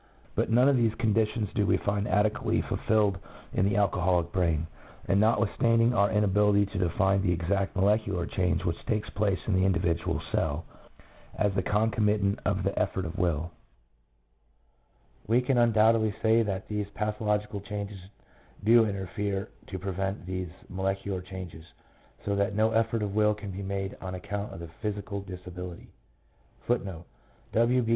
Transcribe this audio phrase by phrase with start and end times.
[0.35, 3.17] But none of these condi tions do we find adequately fulfilled
[3.53, 4.65] in the alcoholic brain,
[5.07, 9.63] and notwithstanding our inability to define the exact molecular change which takes place in the
[9.65, 10.65] individual cell
[11.37, 13.51] as the concomitant of the effort of will,
[15.27, 17.99] we can undoubtedly say that these patho logical changes
[18.65, 21.63] do interfere to prevent these mole cular changes,
[22.25, 25.87] so that no effort of will can be made on account of the physical disability.
[26.67, 27.03] 1 1
[27.53, 27.81] W.
[27.83, 27.89] B.